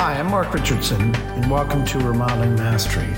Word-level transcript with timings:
Hi, 0.00 0.16
I'm 0.16 0.30
Mark 0.30 0.54
Richardson, 0.54 1.12
and 1.12 1.50
welcome 1.50 1.84
to 1.86 1.98
Remodeling 1.98 2.54
Mastery. 2.54 3.08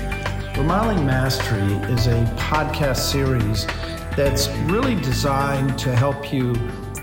Remodeling 0.57 1.05
Mastery 1.05 1.73
is 1.93 2.07
a 2.07 2.25
podcast 2.37 3.11
series 3.11 3.67
that's 4.17 4.47
really 4.65 4.95
designed 4.95 5.77
to 5.77 5.95
help 5.95 6.33
you 6.33 6.55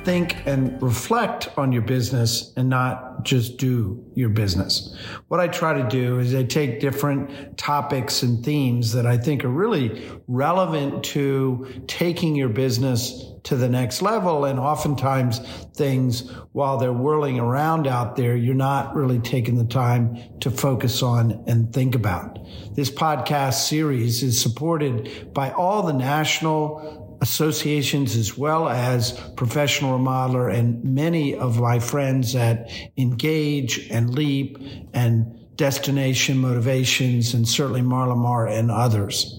think 0.09 0.47
and 0.47 0.81
reflect 0.81 1.51
on 1.59 1.71
your 1.71 1.83
business 1.83 2.55
and 2.57 2.71
not 2.71 3.25
just 3.25 3.59
do 3.59 4.03
your 4.15 4.31
business. 4.31 4.97
What 5.29 5.39
I 5.39 5.49
try 5.49 5.75
to 5.83 5.87
do 5.87 6.19
is 6.19 6.35
I 6.35 6.45
take 6.45 6.81
different 6.81 7.59
topics 7.59 8.23
and 8.23 8.43
themes 8.43 8.95
that 8.95 9.05
I 9.05 9.19
think 9.19 9.45
are 9.45 9.51
really 9.51 10.11
relevant 10.27 11.05
to 11.13 11.85
taking 11.89 12.35
your 12.37 12.49
business 12.49 13.23
to 13.43 13.55
the 13.55 13.69
next 13.69 14.01
level. 14.01 14.47
And 14.47 14.59
oftentimes 14.59 15.41
things 15.77 16.31
while 16.53 16.79
they're 16.79 16.91
whirling 16.91 17.39
around 17.39 17.87
out 17.87 18.17
there, 18.17 18.35
you're 18.35 18.55
not 18.55 18.95
really 18.97 19.19
taking 19.19 19.57
the 19.57 19.67
time 19.67 20.17
to 20.41 20.51
focus 20.51 21.03
on 21.03 21.45
and 21.47 21.71
think 21.75 21.95
about. 21.95 22.39
This 22.75 22.91
podcast 22.91 23.69
series 23.69 24.23
is 24.23 24.41
supported 24.41 25.35
by 25.35 25.51
all 25.51 25.83
the 25.83 25.93
national 25.93 27.08
associations 27.21 28.17
as 28.17 28.37
well 28.37 28.69
as 28.69 29.13
professional 29.37 29.99
remodeler 29.99 30.53
and 30.53 30.83
many 30.85 31.35
of 31.35 31.61
my 31.61 31.79
friends 31.79 32.35
at 32.35 32.71
Engage 32.97 33.89
and 33.91 34.15
Leap 34.15 34.59
and 34.95 35.35
Destination 35.57 36.39
Motivations 36.39 37.35
and 37.35 37.49
certainly 37.49 37.83
Marlamar 37.83 38.51
and 38.51 38.71
others. 38.71 39.35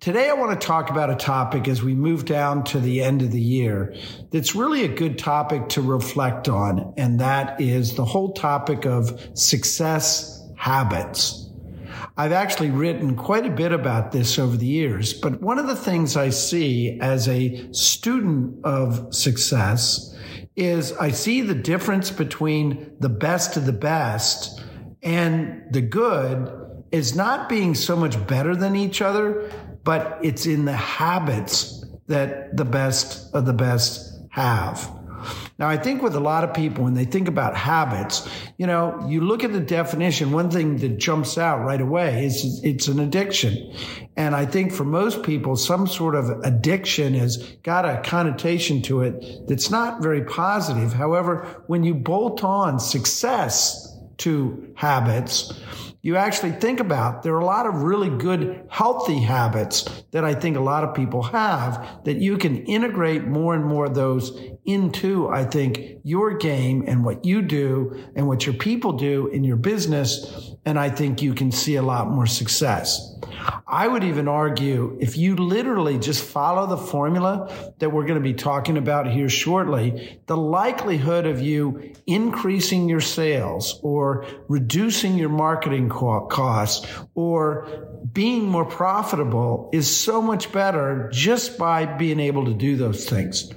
Today, 0.00 0.28
I 0.28 0.32
want 0.32 0.60
to 0.60 0.66
talk 0.66 0.90
about 0.90 1.10
a 1.10 1.14
topic 1.14 1.68
as 1.68 1.80
we 1.80 1.94
move 1.94 2.24
down 2.24 2.64
to 2.64 2.80
the 2.80 3.02
end 3.02 3.22
of 3.22 3.30
the 3.30 3.40
year 3.40 3.94
that's 4.32 4.54
really 4.54 4.84
a 4.84 4.88
good 4.88 5.16
topic 5.16 5.68
to 5.70 5.80
reflect 5.80 6.48
on, 6.48 6.92
and 6.96 7.20
that 7.20 7.60
is 7.60 7.94
the 7.94 8.04
whole 8.04 8.32
topic 8.32 8.84
of 8.84 9.38
success 9.38 10.42
habits. 10.56 11.41
I've 12.16 12.32
actually 12.32 12.70
written 12.70 13.16
quite 13.16 13.46
a 13.46 13.50
bit 13.50 13.72
about 13.72 14.12
this 14.12 14.38
over 14.38 14.56
the 14.56 14.66
years, 14.66 15.14
but 15.14 15.40
one 15.40 15.58
of 15.58 15.66
the 15.66 15.76
things 15.76 16.16
I 16.16 16.28
see 16.28 16.98
as 17.00 17.26
a 17.26 17.72
student 17.72 18.62
of 18.64 19.14
success 19.14 20.14
is 20.54 20.92
I 20.92 21.10
see 21.10 21.40
the 21.40 21.54
difference 21.54 22.10
between 22.10 22.94
the 23.00 23.08
best 23.08 23.56
of 23.56 23.64
the 23.64 23.72
best 23.72 24.62
and 25.02 25.62
the 25.70 25.80
good 25.80 26.52
is 26.90 27.16
not 27.16 27.48
being 27.48 27.74
so 27.74 27.96
much 27.96 28.26
better 28.26 28.54
than 28.54 28.76
each 28.76 29.00
other, 29.00 29.50
but 29.82 30.18
it's 30.22 30.44
in 30.44 30.66
the 30.66 30.72
habits 30.76 31.82
that 32.08 32.54
the 32.56 32.66
best 32.66 33.34
of 33.34 33.46
the 33.46 33.54
best 33.54 34.20
have. 34.30 35.01
Now, 35.62 35.68
I 35.68 35.76
think 35.76 36.02
with 36.02 36.16
a 36.16 36.20
lot 36.20 36.42
of 36.42 36.54
people, 36.54 36.82
when 36.82 36.94
they 36.94 37.04
think 37.04 37.28
about 37.28 37.56
habits, 37.56 38.28
you 38.58 38.66
know, 38.66 39.00
you 39.08 39.20
look 39.20 39.44
at 39.44 39.52
the 39.52 39.60
definition, 39.60 40.32
one 40.32 40.50
thing 40.50 40.78
that 40.78 40.98
jumps 40.98 41.38
out 41.38 41.64
right 41.64 41.80
away 41.80 42.26
is 42.26 42.60
it's 42.64 42.88
an 42.88 42.98
addiction. 42.98 43.72
And 44.16 44.34
I 44.34 44.44
think 44.44 44.72
for 44.72 44.82
most 44.82 45.22
people, 45.22 45.54
some 45.54 45.86
sort 45.86 46.16
of 46.16 46.30
addiction 46.42 47.14
has 47.14 47.36
got 47.62 47.84
a 47.84 48.02
connotation 48.02 48.82
to 48.82 49.02
it 49.02 49.46
that's 49.46 49.70
not 49.70 50.02
very 50.02 50.24
positive. 50.24 50.94
However, 50.94 51.62
when 51.68 51.84
you 51.84 51.94
bolt 51.94 52.42
on 52.42 52.80
success 52.80 53.96
to 54.16 54.74
habits, 54.74 55.52
you 56.02 56.16
actually 56.16 56.50
think 56.50 56.80
about 56.80 57.22
there 57.22 57.34
are 57.34 57.40
a 57.40 57.44
lot 57.44 57.66
of 57.66 57.82
really 57.82 58.10
good 58.10 58.66
healthy 58.68 59.20
habits 59.20 59.84
that 60.10 60.24
I 60.24 60.34
think 60.34 60.56
a 60.56 60.60
lot 60.60 60.82
of 60.82 60.96
people 60.96 61.22
have 61.22 62.02
that 62.04 62.16
you 62.16 62.36
can 62.36 62.64
integrate 62.64 63.28
more 63.28 63.54
and 63.54 63.64
more 63.64 63.86
of 63.86 63.94
those 63.94 64.36
into, 64.64 65.28
I 65.28 65.44
think, 65.44 66.00
your 66.04 66.34
game 66.34 66.84
and 66.86 67.04
what 67.04 67.24
you 67.24 67.42
do 67.42 68.04
and 68.14 68.28
what 68.28 68.46
your 68.46 68.54
people 68.54 68.92
do 68.92 69.26
in 69.28 69.42
your 69.42 69.56
business. 69.56 70.52
And 70.64 70.78
I 70.78 70.90
think 70.90 71.20
you 71.20 71.34
can 71.34 71.50
see 71.50 71.76
a 71.76 71.82
lot 71.82 72.08
more 72.08 72.26
success. 72.26 73.12
I 73.66 73.88
would 73.88 74.04
even 74.04 74.28
argue 74.28 74.96
if 75.00 75.16
you 75.16 75.34
literally 75.34 75.98
just 75.98 76.22
follow 76.22 76.66
the 76.66 76.76
formula 76.76 77.72
that 77.78 77.90
we're 77.90 78.06
going 78.06 78.22
to 78.22 78.28
be 78.28 78.34
talking 78.34 78.76
about 78.76 79.08
here 79.08 79.28
shortly, 79.28 80.20
the 80.26 80.36
likelihood 80.36 81.26
of 81.26 81.40
you 81.40 81.92
increasing 82.06 82.88
your 82.88 83.00
sales 83.00 83.80
or 83.82 84.26
reducing 84.48 85.16
your 85.16 85.30
marketing 85.30 85.88
costs 85.88 86.86
or 87.14 87.88
being 88.12 88.46
more 88.46 88.64
profitable 88.64 89.70
is 89.72 89.94
so 89.94 90.22
much 90.22 90.52
better 90.52 91.08
just 91.12 91.58
by 91.58 91.86
being 91.86 92.20
able 92.20 92.44
to 92.44 92.54
do 92.54 92.76
those 92.76 93.08
things. 93.08 93.50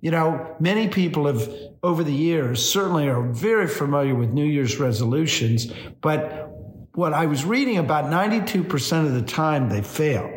You 0.00 0.10
know, 0.10 0.56
many 0.60 0.88
people 0.88 1.26
have 1.26 1.48
over 1.82 2.04
the 2.04 2.12
years 2.12 2.64
certainly 2.64 3.08
are 3.08 3.22
very 3.22 3.66
familiar 3.66 4.14
with 4.14 4.30
New 4.30 4.44
Year's 4.44 4.78
resolutions, 4.78 5.72
but 6.00 6.50
what 6.94 7.12
I 7.12 7.26
was 7.26 7.44
reading 7.44 7.78
about 7.78 8.06
92% 8.06 9.06
of 9.06 9.14
the 9.14 9.22
time 9.22 9.68
they 9.68 9.82
fail. 9.82 10.28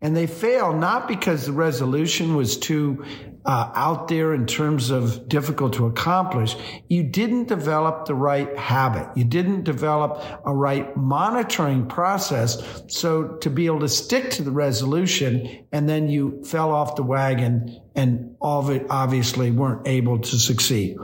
And 0.00 0.16
they 0.16 0.26
fail 0.26 0.72
not 0.72 1.06
because 1.06 1.46
the 1.46 1.52
resolution 1.52 2.34
was 2.34 2.56
too 2.56 3.04
uh, 3.44 3.70
out 3.74 4.08
there 4.08 4.34
in 4.34 4.46
terms 4.46 4.90
of 4.90 5.28
difficult 5.28 5.74
to 5.74 5.86
accomplish. 5.86 6.56
You 6.88 7.02
didn't 7.02 7.48
develop 7.48 8.06
the 8.06 8.14
right 8.14 8.56
habit. 8.56 9.08
You 9.16 9.24
didn't 9.24 9.64
develop 9.64 10.22
a 10.44 10.54
right 10.54 10.96
monitoring 10.96 11.86
process. 11.86 12.82
So 12.88 13.24
to 13.40 13.50
be 13.50 13.66
able 13.66 13.80
to 13.80 13.88
stick 13.88 14.30
to 14.32 14.42
the 14.42 14.52
resolution 14.52 15.66
and 15.72 15.88
then 15.88 16.08
you 16.08 16.42
fell 16.44 16.70
off 16.70 16.96
the 16.96 17.02
wagon 17.02 17.80
and 17.94 18.36
all 18.40 18.60
of 18.60 18.70
it 18.70 18.86
obviously 18.88 19.50
weren't 19.50 19.86
able 19.86 20.20
to 20.20 20.36
succeed. 20.38 20.96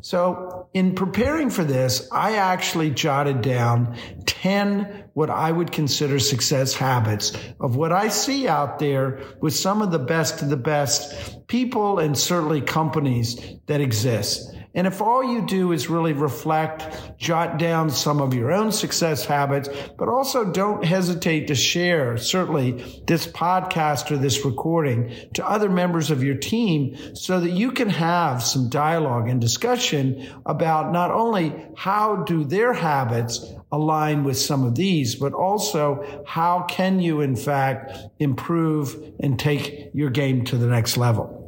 So 0.00 0.53
in 0.74 0.96
preparing 0.96 1.50
for 1.50 1.62
this, 1.62 2.08
I 2.10 2.34
actually 2.34 2.90
jotted 2.90 3.42
down 3.42 3.96
10 4.26 5.04
what 5.14 5.30
I 5.30 5.52
would 5.52 5.70
consider 5.70 6.18
success 6.18 6.74
habits 6.74 7.32
of 7.60 7.76
what 7.76 7.92
I 7.92 8.08
see 8.08 8.48
out 8.48 8.80
there 8.80 9.20
with 9.40 9.54
some 9.54 9.80
of 9.82 9.92
the 9.92 10.00
best 10.00 10.42
of 10.42 10.50
the 10.50 10.56
best 10.56 11.46
people 11.46 12.00
and 12.00 12.18
certainly 12.18 12.60
companies 12.60 13.40
that 13.66 13.80
exist. 13.80 14.53
And 14.74 14.86
if 14.86 15.00
all 15.00 15.22
you 15.22 15.46
do 15.46 15.72
is 15.72 15.88
really 15.88 16.12
reflect, 16.12 17.16
jot 17.16 17.58
down 17.58 17.90
some 17.90 18.20
of 18.20 18.34
your 18.34 18.52
own 18.52 18.72
success 18.72 19.24
habits, 19.24 19.68
but 19.96 20.08
also 20.08 20.44
don't 20.44 20.84
hesitate 20.84 21.46
to 21.46 21.54
share 21.54 22.16
certainly 22.16 23.02
this 23.06 23.26
podcast 23.26 24.10
or 24.10 24.16
this 24.16 24.44
recording 24.44 25.14
to 25.34 25.48
other 25.48 25.70
members 25.70 26.10
of 26.10 26.24
your 26.24 26.34
team 26.34 26.96
so 27.14 27.38
that 27.40 27.50
you 27.50 27.70
can 27.70 27.88
have 27.88 28.42
some 28.42 28.68
dialogue 28.68 29.28
and 29.28 29.40
discussion 29.40 30.28
about 30.44 30.92
not 30.92 31.12
only 31.12 31.54
how 31.76 32.16
do 32.24 32.44
their 32.44 32.72
habits 32.72 33.52
align 33.70 34.24
with 34.24 34.38
some 34.38 34.64
of 34.64 34.74
these, 34.74 35.14
but 35.14 35.32
also 35.32 36.24
how 36.26 36.62
can 36.62 37.00
you 37.00 37.20
in 37.20 37.36
fact 37.36 37.92
improve 38.18 38.96
and 39.20 39.38
take 39.38 39.90
your 39.94 40.10
game 40.10 40.44
to 40.44 40.56
the 40.56 40.66
next 40.66 40.96
level. 40.96 41.43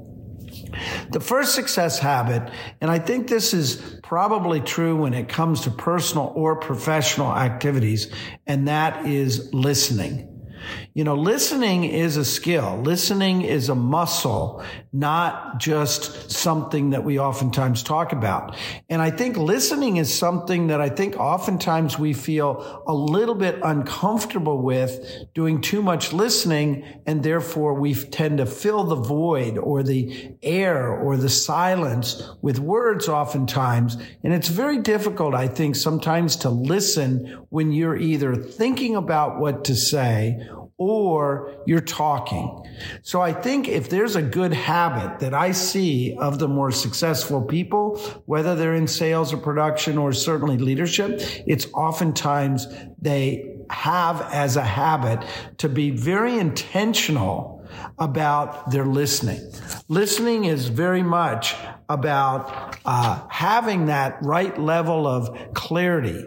The 1.11 1.21
first 1.21 1.55
success 1.55 1.99
habit, 1.99 2.51
and 2.81 2.91
I 2.91 2.99
think 2.99 3.29
this 3.29 3.55
is 3.55 3.99
probably 4.03 4.61
true 4.61 4.97
when 4.97 5.15
it 5.15 5.29
comes 5.29 5.63
to 5.63 5.71
personal 5.71 6.33
or 6.35 6.57
professional 6.57 7.33
activities, 7.33 8.13
and 8.47 8.69
that 8.69 9.07
is 9.07 9.53
listening. 9.53 10.33
You 10.97 11.05
know, 11.05 11.15
listening 11.15 11.85
is 11.85 12.17
a 12.17 12.25
skill. 12.25 12.79
Listening 12.79 13.43
is 13.43 13.69
a 13.69 13.75
muscle, 13.75 14.65
not 14.95 15.61
just 15.61 16.31
something 16.31 16.89
that 16.89 17.05
we 17.05 17.19
oftentimes 17.19 17.83
talk 17.83 18.13
about. 18.13 18.57
And 18.89 19.03
I 19.03 19.11
think 19.11 19.37
listening 19.37 19.99
is 19.99 20.19
something 20.19 20.69
that 20.69 20.81
I 20.81 20.89
think 20.89 21.17
oftentimes 21.19 21.99
we 21.99 22.15
feel 22.15 22.83
a 22.87 22.95
little 22.95 23.35
bit 23.35 23.59
uncomfortable 23.63 24.63
with 24.63 25.27
doing 25.35 25.61
too 25.61 25.83
much 25.83 26.15
listening. 26.15 26.83
And 27.05 27.23
therefore 27.23 27.75
we 27.75 27.93
tend 27.93 28.39
to 28.39 28.47
fill 28.47 28.85
the 28.85 28.97
void 28.97 29.59
or 29.59 29.83
the 29.83 30.33
air 30.43 30.91
or 30.91 31.19
the 31.19 31.29
silence 31.29 32.27
with 32.41 32.59
words 32.59 33.07
oftentimes. 33.07 33.99
And 34.25 34.33
it's 34.33 34.49
very 34.49 34.79
difficult, 34.79 35.35
I 35.35 35.47
think, 35.47 35.77
sometimes 35.77 36.37
to 36.37 36.49
listen 36.49 37.45
when 37.51 37.71
you're 37.71 37.99
either 37.99 38.35
thinking 38.35 38.97
about 38.97 39.39
what 39.39 39.63
to 39.67 39.77
say 39.77 40.41
or 40.79 41.55
you're 41.67 41.81
talking. 41.81 42.63
So 43.03 43.23
I 43.23 43.33
think 43.33 43.67
if 43.69 43.89
there's 43.89 44.15
a 44.15 44.23
good 44.23 44.53
habit 44.53 45.21
that 45.21 45.33
I 45.33 45.53
see 45.53 46.17
of 46.19 46.39
the 46.39 46.49
more 46.49 46.71
successful 46.71 47.43
people, 47.43 47.99
whether 48.27 48.55
they're 48.55 48.75
in 48.75 48.87
sales 48.87 49.33
or 49.33 49.39
production 49.39 49.97
or 49.97 50.13
certainly 50.13 50.59
leadership, 50.59 51.21
it's 51.47 51.67
oftentimes 51.73 52.67
they 53.01 53.57
have 53.71 54.21
as 54.33 54.57
a 54.57 54.63
habit 54.63 55.27
to 55.59 55.69
be 55.69 55.91
very 55.91 56.39
intentional 56.39 57.57
about 57.99 58.71
their 58.71 58.85
listening. 58.85 59.41
Listening 59.89 60.45
is 60.45 60.69
very 60.69 61.03
much 61.03 61.55
about 61.89 62.77
uh, 62.85 63.27
having 63.29 63.87
that 63.87 64.19
right 64.23 64.59
level 64.59 65.07
of 65.07 65.55
clarity. 65.55 66.25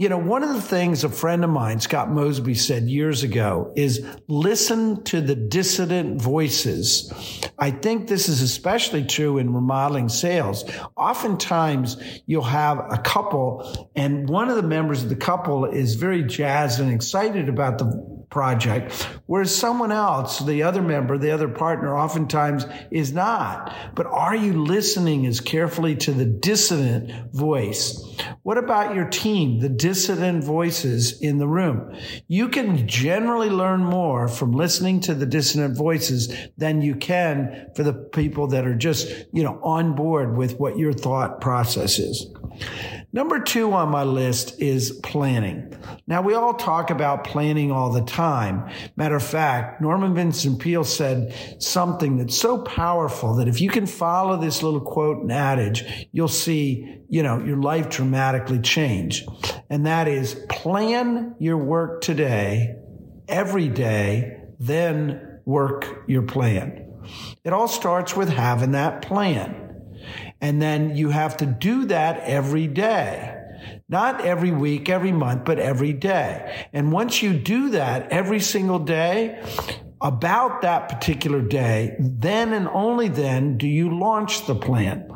You 0.00 0.08
know, 0.08 0.16
one 0.16 0.42
of 0.42 0.54
the 0.54 0.62
things 0.62 1.04
a 1.04 1.10
friend 1.10 1.44
of 1.44 1.50
mine, 1.50 1.78
Scott 1.78 2.10
Mosby, 2.10 2.54
said 2.54 2.88
years 2.88 3.22
ago 3.22 3.70
is 3.76 4.02
listen 4.28 5.04
to 5.04 5.20
the 5.20 5.34
dissident 5.34 6.22
voices 6.22 7.12
I 7.60 7.70
think 7.70 8.08
this 8.08 8.30
is 8.30 8.40
especially 8.40 9.04
true 9.04 9.36
in 9.36 9.52
remodeling 9.52 10.08
sales. 10.08 10.64
Oftentimes 10.96 11.98
you'll 12.24 12.42
have 12.42 12.78
a 12.90 12.96
couple 12.96 13.90
and 13.94 14.26
one 14.30 14.48
of 14.48 14.56
the 14.56 14.62
members 14.62 15.02
of 15.02 15.10
the 15.10 15.16
couple 15.16 15.66
is 15.66 15.94
very 15.94 16.22
jazzed 16.22 16.80
and 16.80 16.90
excited 16.90 17.50
about 17.50 17.76
the 17.76 18.19
project, 18.30 18.92
whereas 19.26 19.54
someone 19.54 19.90
else, 19.90 20.38
the 20.38 20.62
other 20.62 20.80
member, 20.80 21.18
the 21.18 21.32
other 21.32 21.48
partner, 21.48 21.96
oftentimes 21.96 22.64
is 22.90 23.12
not. 23.12 23.74
But 23.94 24.06
are 24.06 24.36
you 24.36 24.64
listening 24.64 25.26
as 25.26 25.40
carefully 25.40 25.96
to 25.96 26.12
the 26.12 26.24
dissident 26.24 27.32
voice? 27.32 28.00
What 28.42 28.56
about 28.56 28.94
your 28.94 29.06
team, 29.06 29.60
the 29.60 29.68
dissident 29.68 30.44
voices 30.44 31.20
in 31.20 31.38
the 31.38 31.48
room? 31.48 31.96
You 32.28 32.48
can 32.48 32.86
generally 32.86 33.50
learn 33.50 33.84
more 33.84 34.28
from 34.28 34.52
listening 34.52 35.00
to 35.00 35.14
the 35.14 35.26
dissident 35.26 35.76
voices 35.76 36.32
than 36.56 36.82
you 36.82 36.94
can 36.94 37.70
for 37.74 37.82
the 37.82 37.92
people 37.92 38.46
that 38.48 38.66
are 38.66 38.76
just, 38.76 39.08
you 39.32 39.42
know, 39.42 39.60
on 39.62 39.94
board 39.94 40.36
with 40.36 40.58
what 40.58 40.78
your 40.78 40.92
thought 40.92 41.40
process 41.40 41.98
is. 41.98 42.26
Number 43.12 43.40
two 43.40 43.72
on 43.72 43.88
my 43.88 44.04
list 44.04 44.60
is 44.60 44.92
planning. 45.02 45.72
Now, 46.06 46.22
we 46.22 46.34
all 46.34 46.54
talk 46.54 46.90
about 46.90 47.24
planning 47.24 47.72
all 47.72 47.90
the 47.90 48.02
time. 48.02 48.70
Matter 48.94 49.16
of 49.16 49.24
fact, 49.24 49.80
Norman 49.80 50.14
Vincent 50.14 50.60
Peale 50.60 50.84
said 50.84 51.34
something 51.60 52.18
that's 52.18 52.36
so 52.36 52.58
powerful 52.58 53.34
that 53.36 53.48
if 53.48 53.60
you 53.60 53.68
can 53.68 53.86
follow 53.86 54.36
this 54.36 54.62
little 54.62 54.80
quote 54.80 55.22
and 55.22 55.32
adage, 55.32 56.08
you'll 56.12 56.28
see, 56.28 57.00
you 57.08 57.24
know, 57.24 57.42
your 57.42 57.56
life 57.56 57.88
dramatically 57.88 58.60
change. 58.60 59.26
And 59.68 59.86
that 59.86 60.06
is 60.06 60.34
plan 60.48 61.34
your 61.40 61.58
work 61.58 62.02
today, 62.02 62.76
every 63.26 63.68
day, 63.68 64.36
then 64.60 65.40
work 65.44 66.04
your 66.06 66.22
plan. 66.22 66.86
It 67.42 67.52
all 67.52 67.68
starts 67.68 68.14
with 68.14 68.28
having 68.28 68.72
that 68.72 69.02
plan. 69.02 69.69
And 70.40 70.60
then 70.60 70.96
you 70.96 71.10
have 71.10 71.36
to 71.38 71.46
do 71.46 71.86
that 71.86 72.20
every 72.20 72.66
day. 72.66 73.36
Not 73.88 74.20
every 74.20 74.50
week, 74.50 74.88
every 74.88 75.12
month, 75.12 75.44
but 75.44 75.58
every 75.58 75.92
day. 75.92 76.66
And 76.72 76.92
once 76.92 77.22
you 77.22 77.34
do 77.34 77.70
that 77.70 78.10
every 78.10 78.40
single 78.40 78.78
day, 78.78 79.42
about 80.02 80.62
that 80.62 80.88
particular 80.88 81.42
day, 81.42 81.94
then 81.98 82.54
and 82.54 82.66
only 82.68 83.08
then 83.08 83.58
do 83.58 83.68
you 83.68 83.98
launch 83.98 84.46
the 84.46 84.54
plan. 84.54 85.06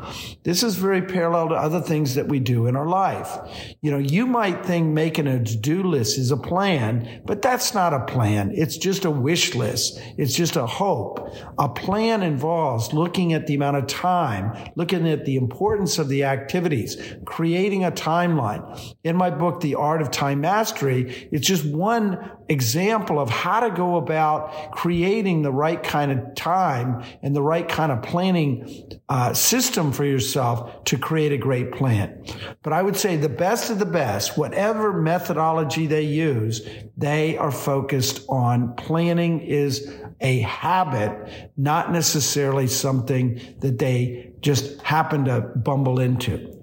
This 0.43 0.63
is 0.63 0.77
very 0.77 1.01
parallel 1.01 1.49
to 1.49 1.55
other 1.55 1.81
things 1.81 2.17
that 2.17 2.29
we 2.29 2.39
do 2.39 2.67
in 2.67 2.77
our 2.77 2.87
life. 2.87 3.39
You 3.81 3.91
know, 3.91 3.99
you 3.99 4.27
might 4.27 4.67
think 4.67 4.89
making 4.89 5.27
a 5.27 5.43
to-do 5.43 5.83
list 5.83 6.19
is 6.19 6.31
a 6.31 6.37
plan, 6.37 7.23
but 7.25 7.41
that's 7.41 7.73
not 7.73 7.95
a 7.95 8.05
plan. 8.05 8.53
It's 8.55 8.77
just 8.77 9.07
a 9.07 9.11
wish 9.11 9.55
list. 9.55 9.99
It's 10.19 10.35
just 10.35 10.57
a 10.57 10.67
hope. 10.67 11.35
A 11.59 11.69
plan 11.69 12.23
involves 12.23 12.93
looking 12.93 13.33
at 13.33 13.47
the 13.47 13.55
amount 13.55 13.79
of 13.79 13.87
time, 13.87 14.71
looking 14.77 15.09
at 15.09 15.25
the 15.25 15.37
importance 15.37 15.99
of 15.99 16.09
the 16.09 16.25
activities, 16.25 17.01
creating 17.25 17.85
a 17.85 17.91
timeline. 17.91 18.95
In 19.03 19.17
my 19.17 19.31
book, 19.31 19.63
The 19.63 19.77
Art 19.77 20.03
of 20.03 20.11
Time 20.11 20.43
Mastery, 20.43 21.29
it's 21.33 21.47
just 21.47 21.65
one 21.65 22.31
example 22.49 23.19
of 23.19 23.31
how 23.31 23.61
to 23.61 23.71
go 23.71 23.97
about 23.97 24.73
creating 24.73 25.43
the 25.43 25.53
right 25.53 25.83
kind 25.83 26.13
of 26.13 26.35
time 26.35 27.03
and 27.23 27.35
the 27.35 27.43
right 27.43 27.69
kind 27.69 27.91
of 27.91 28.03
planning 28.03 28.91
uh, 29.09 29.33
system 29.33 29.93
for 29.93 30.05
yourself 30.05 30.85
to 30.85 30.99
create 30.99 31.33
a 31.33 31.39
great 31.39 31.73
plan. 31.73 32.25
But 32.63 32.73
I 32.73 32.83
would 32.83 32.97
say 32.97 33.17
the 33.17 33.29
best 33.29 33.71
of 33.71 33.79
the 33.79 33.87
best, 33.87 34.37
whatever 34.37 34.93
methodology 34.93 35.87
they 35.87 36.03
use, 36.03 36.67
they 36.97 37.37
are 37.37 37.51
focused 37.51 38.25
on 38.29 38.75
planning 38.75 39.41
is 39.41 39.95
a 40.21 40.41
habit, 40.41 41.53
not 41.57 41.93
necessarily 41.93 42.67
something 42.67 43.41
that 43.61 43.79
they 43.79 44.33
just 44.41 44.81
happen 44.83 45.25
to 45.25 45.41
bumble 45.41 46.01
into. 46.01 46.55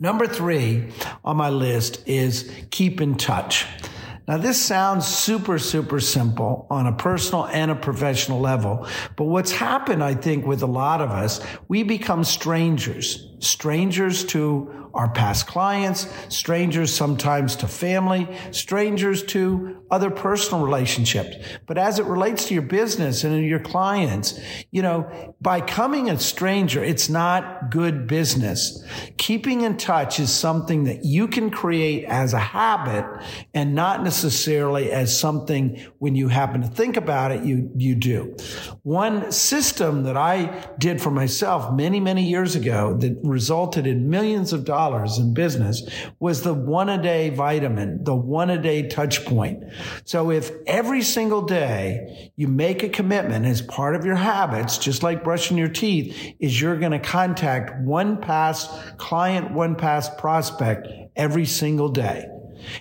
Number 0.00 0.28
three 0.28 0.92
on 1.24 1.36
my 1.36 1.50
list 1.50 2.06
is 2.06 2.48
keep 2.70 3.00
in 3.00 3.16
touch. 3.16 3.66
Now, 4.28 4.36
this 4.36 4.60
sounds 4.60 5.06
super, 5.06 5.58
super 5.58 6.00
simple 6.00 6.66
on 6.68 6.86
a 6.86 6.92
personal 6.92 7.46
and 7.46 7.70
a 7.70 7.74
professional 7.74 8.40
level. 8.40 8.86
But 9.16 9.24
what's 9.24 9.52
happened, 9.52 10.04
I 10.04 10.12
think, 10.12 10.44
with 10.44 10.62
a 10.62 10.66
lot 10.66 11.00
of 11.00 11.10
us, 11.10 11.40
we 11.66 11.82
become 11.82 12.24
strangers, 12.24 13.26
strangers 13.38 14.24
to 14.26 14.77
our 14.94 15.08
past 15.10 15.46
clients, 15.46 16.08
strangers 16.28 16.94
sometimes 16.94 17.56
to 17.56 17.68
family, 17.68 18.28
strangers 18.50 19.22
to 19.24 19.84
other 19.90 20.10
personal 20.10 20.64
relationships. 20.64 21.36
But 21.66 21.78
as 21.78 21.98
it 21.98 22.04
relates 22.06 22.46
to 22.48 22.54
your 22.54 22.62
business 22.62 23.24
and 23.24 23.44
your 23.44 23.60
clients, 23.60 24.38
you 24.70 24.82
know, 24.82 25.34
by 25.40 25.60
coming 25.60 26.10
a 26.10 26.18
stranger, 26.18 26.82
it's 26.82 27.08
not 27.08 27.70
good 27.70 28.06
business. 28.06 28.82
Keeping 29.16 29.60
in 29.60 29.76
touch 29.76 30.18
is 30.18 30.32
something 30.32 30.84
that 30.84 31.04
you 31.04 31.28
can 31.28 31.50
create 31.50 32.04
as 32.04 32.32
a 32.32 32.38
habit 32.38 33.04
and 33.54 33.74
not 33.74 34.02
necessarily 34.02 34.90
as 34.90 35.18
something 35.18 35.80
when 35.98 36.14
you 36.14 36.28
happen 36.28 36.62
to 36.62 36.68
think 36.68 36.96
about 36.96 37.32
it, 37.32 37.44
you, 37.44 37.70
you 37.76 37.94
do. 37.94 38.36
One 38.82 39.30
system 39.32 40.04
that 40.04 40.16
I 40.16 40.66
did 40.78 41.00
for 41.00 41.10
myself 41.10 41.74
many, 41.74 42.00
many 42.00 42.28
years 42.28 42.54
ago 42.54 42.94
that 42.98 43.18
resulted 43.22 43.86
in 43.86 44.08
millions 44.10 44.52
of 44.52 44.64
dollars 44.64 44.77
dollars 44.78 45.18
in 45.18 45.34
business 45.34 45.82
was 46.20 46.42
the 46.42 46.54
one 46.54 46.88
a 46.88 47.02
day 47.02 47.30
vitamin, 47.30 48.04
the 48.04 48.14
one 48.14 48.48
a 48.48 48.62
day 48.62 48.86
touch 48.86 49.24
point. 49.24 49.64
So 50.04 50.30
if 50.30 50.52
every 50.68 51.02
single 51.02 51.42
day 51.42 52.30
you 52.36 52.46
make 52.46 52.84
a 52.84 52.88
commitment 52.88 53.44
as 53.44 53.60
part 53.60 53.96
of 53.96 54.04
your 54.04 54.14
habits, 54.14 54.78
just 54.78 55.02
like 55.02 55.24
brushing 55.24 55.58
your 55.58 55.68
teeth, 55.68 56.34
is 56.38 56.60
you're 56.60 56.78
going 56.78 56.92
to 56.92 57.00
contact 57.00 57.82
one 57.82 58.18
past 58.18 58.70
client, 58.98 59.52
one 59.52 59.74
past 59.74 60.16
prospect 60.16 60.86
every 61.16 61.44
single 61.44 61.88
day. 61.88 62.28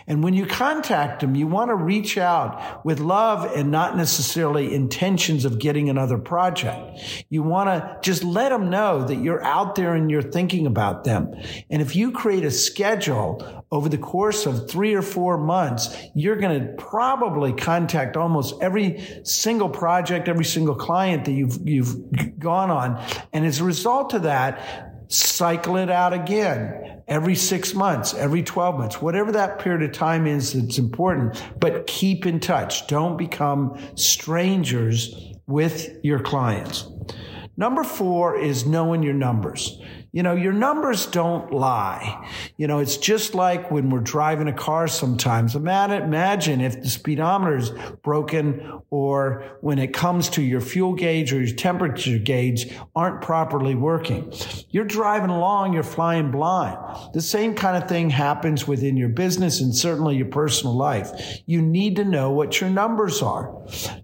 And 0.08 0.24
when 0.24 0.34
you 0.34 0.46
contact 0.46 1.22
them, 1.22 1.36
you 1.36 1.48
want 1.48 1.70
to 1.70 1.76
reach 1.76 2.18
out 2.18 2.86
with 2.86 3.00
love 3.00 3.52
and 3.56 3.72
not 3.72 3.98
necessarily 3.98 4.74
intentions 4.74 5.46
of 5.46 5.60
getting 5.60 5.90
another 5.90 6.18
project. 6.18 7.00
You 7.30 7.44
want 7.44 7.70
to 7.70 7.98
just 8.02 8.24
let 8.24 8.50
them 8.50 8.70
know 8.70 9.06
that 9.06 9.18
you're 9.18 9.44
out 9.44 9.76
there 9.76 9.96
and 9.96 10.10
you're 10.10 10.22
thinking 10.22 10.66
about 10.66 11.04
them. 11.04 11.34
And 11.70 11.82
if 11.82 11.96
you 11.96 12.12
create 12.12 12.44
a 12.44 12.52
schedule 12.52 13.66
over 13.72 13.90
the 13.90 13.98
course 13.98 14.46
of 14.46 14.70
three 14.70 14.94
or 14.94 15.02
four 15.02 15.38
months, 15.38 15.96
you're 16.16 16.38
going 16.38 16.60
to 16.60 16.74
probably 16.74 17.54
contact 17.54 18.16
almost 18.16 18.56
every 18.62 19.22
single 19.24 19.70
project, 19.70 20.28
every 20.28 20.46
single 20.46 20.76
client 20.76 21.26
that 21.26 21.34
you've, 21.34 21.60
you've 21.68 22.40
gone 22.40 22.72
on. 22.72 23.04
And 23.34 23.46
as 23.46 23.60
a 23.60 23.64
result 23.64 24.14
of 24.14 24.24
that, 24.24 24.87
cycle 25.08 25.78
it 25.78 25.90
out 25.90 26.14
again 26.14 27.02
every 27.08 27.36
six 27.36 27.74
months, 27.74 28.14
every 28.14 28.44
12 28.44 28.78
months, 28.78 29.02
whatever 29.02 29.32
that 29.32 29.60
period 29.60 29.82
of 29.82 29.94
time 29.94 30.28
is 30.28 30.54
that's 30.54 30.78
important, 30.78 31.42
but 31.60 31.88
keep 31.88 32.26
in 32.26 32.40
touch. 32.40 32.88
Don't 32.88 33.18
become 33.18 33.78
strangers 33.96 35.34
with 35.48 35.98
your 36.04 36.20
clients. 36.20 36.90
Number 37.56 37.84
four 37.84 38.38
is 38.38 38.66
knowing 38.66 39.02
your 39.02 39.14
numbers. 39.14 39.80
You 40.18 40.24
know, 40.24 40.34
your 40.34 40.52
numbers 40.52 41.06
don't 41.06 41.54
lie. 41.54 42.28
You 42.58 42.66
know, 42.66 42.80
it's 42.80 42.98
just 42.98 43.36
like 43.36 43.70
when 43.70 43.92
we're 43.92 44.00
driving 44.00 44.48
a 44.48 44.52
car 44.52 44.88
sometimes. 44.88 45.56
Imagine 45.56 46.60
if 46.60 46.82
the 46.82 46.90
speedometer 46.90 47.56
is 47.56 47.70
broken 48.02 48.82
or 48.90 49.60
when 49.62 49.78
it 49.78 49.94
comes 49.94 50.28
to 50.30 50.42
your 50.42 50.60
fuel 50.60 50.94
gauge 50.94 51.32
or 51.32 51.40
your 51.40 51.56
temperature 51.56 52.18
gauge 52.18 52.74
aren't 52.96 53.22
properly 53.22 53.76
working. 53.76 54.34
You're 54.72 54.86
driving 54.86 55.30
along, 55.30 55.74
you're 55.74 55.84
flying 55.84 56.32
blind. 56.32 56.80
The 57.14 57.22
same 57.22 57.54
kind 57.54 57.78
of 57.78 57.88
thing 57.88 58.10
happens 58.10 58.68
within 58.68 58.98
your 58.98 59.10
business 59.10 59.62
and 59.62 59.76
certainly 59.76 60.16
your 60.16 60.26
personal 60.26 60.76
life. 60.76 61.12
You 61.46 61.62
need 61.62 61.96
to 61.98 62.04
know 62.04 62.32
what 62.32 62.60
your 62.60 62.72
numbers 62.72 63.22
are. 63.22 63.56